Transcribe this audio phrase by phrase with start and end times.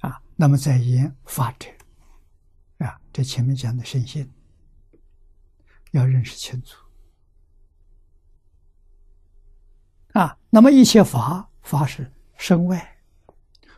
[0.00, 1.68] 啊，那么在言法者，
[2.78, 4.30] 啊，这前面讲的圣性，
[5.92, 6.76] 要认识清楚。
[10.12, 12.98] 啊，那么一切法，法是身外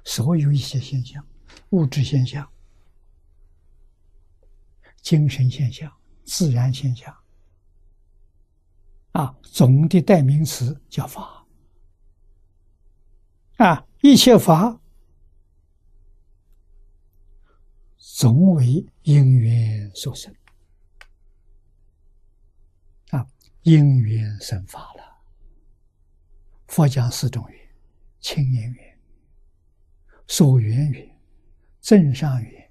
[0.05, 1.25] 所有一些现象，
[1.71, 2.49] 物质现象、
[5.03, 5.93] 精神现象、
[6.25, 7.15] 自然现象。
[9.13, 11.47] 啊，总的代名词叫法。
[13.59, 14.81] 啊，一切法
[18.05, 20.35] 总为因缘所生。
[23.11, 23.25] 啊，
[23.63, 25.23] 因缘生法了。
[26.67, 27.75] 佛讲四种缘：
[28.19, 28.99] 清言缘、
[30.27, 31.21] 所缘缘、
[31.81, 32.71] 正上缘。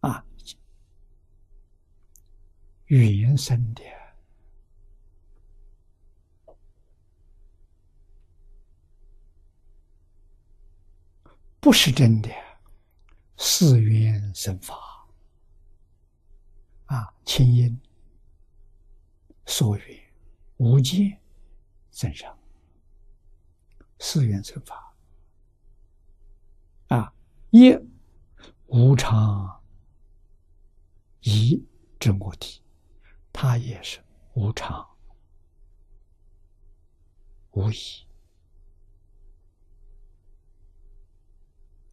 [0.00, 0.24] 啊，
[2.86, 3.82] 缘生的
[11.60, 12.30] 不是真的，
[13.36, 14.74] 是缘生法。
[16.86, 17.78] 啊，清音、
[19.46, 20.12] 所缘、
[20.56, 21.20] 无间、
[21.90, 22.36] 正上，
[23.98, 24.96] 四缘生法。
[26.88, 27.12] 啊，
[27.50, 27.72] 一
[28.66, 29.62] 无常
[31.20, 31.62] 一
[31.98, 32.62] 真我体，
[33.32, 34.88] 它也是无常
[37.50, 38.09] 无疑。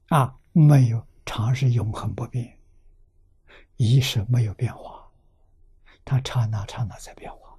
[0.08, 2.58] 啊，没有常是永恒不变。
[3.76, 5.08] 一是没有变化，
[6.04, 7.56] 它刹那刹那在变化，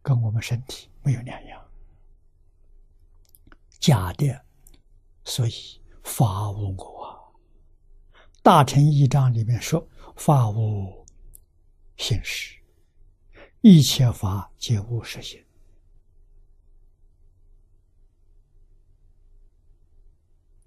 [0.00, 1.62] 跟我们身体没有两样。
[3.78, 4.44] 假的，
[5.24, 5.52] 所以
[6.02, 7.34] 法无我。
[8.42, 11.06] 大乘一章里面说：“法无
[11.98, 12.56] 形实，
[13.60, 15.44] 一切法皆无实性。”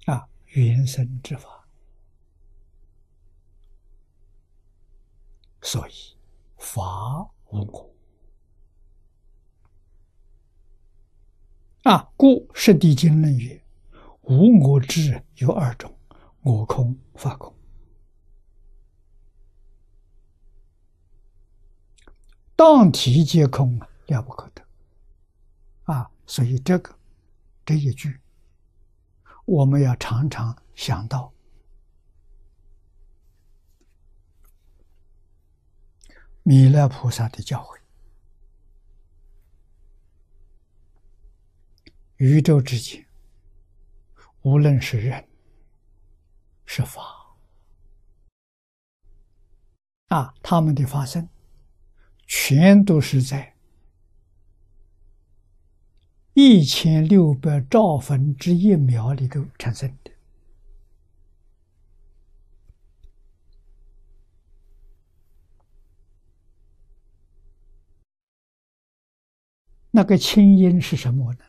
[0.06, 1.68] 啊，原生之法。
[5.62, 5.94] 所以，
[6.58, 7.92] 法无我
[11.84, 13.64] 啊，故《释地经论》曰
[14.30, 15.98] ：“无我智有二种，
[16.42, 17.52] 我空、法空。
[22.56, 24.64] 当体皆空，了不可得。”
[25.92, 26.96] 啊，所以这个
[27.66, 28.20] 这一句，
[29.46, 31.32] 我们要常常想到。
[36.48, 37.80] 弥勒菩萨的教诲，
[42.18, 43.04] 宇宙之间，
[44.44, 45.28] 无论是人
[46.68, 47.02] 是法
[50.10, 51.28] 啊，他们的发生，
[52.28, 53.55] 全都是在
[56.48, 60.12] 一千六百兆分之一秒里头产生的。
[69.90, 71.40] 那个清音是什么呢？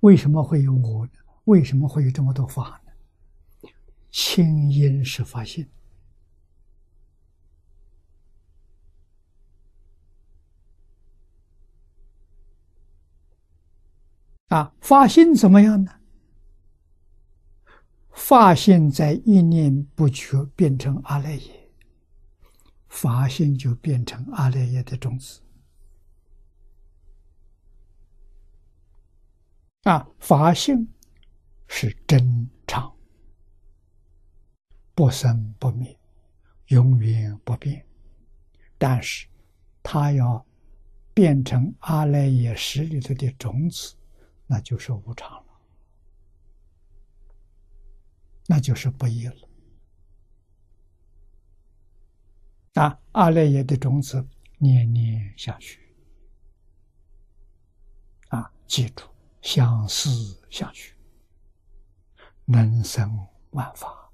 [0.00, 1.12] 为什么会有我呢？
[1.44, 3.70] 为什么会有这么多法呢？
[4.10, 5.68] 清音是发现
[14.50, 15.92] 啊，发心怎么样呢？
[18.10, 21.70] 发心在一念不觉变成阿赖耶，
[22.88, 25.40] 发心就变成阿赖耶的种子。
[29.84, 30.86] 啊，法性
[31.68, 32.92] 是真常，
[34.96, 35.96] 不生不灭，
[36.66, 37.86] 永远不变。
[38.76, 39.28] 但是，
[39.80, 40.44] 它要
[41.14, 43.94] 变成阿赖耶识里头的种子，
[44.50, 45.60] 那就是无常了，
[48.48, 49.48] 那就是不义了。
[52.74, 54.26] 啊，阿赖耶的种子
[54.58, 55.94] 念念下去，
[58.30, 59.08] 啊，记住。
[59.40, 60.10] 相思
[60.50, 60.94] 相许，
[62.44, 64.12] 能生万法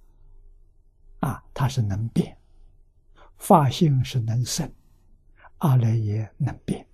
[1.19, 1.43] 啊！
[1.52, 2.38] 它是能变，
[3.38, 4.72] 法性是能生，
[5.58, 6.87] 阿赖耶能变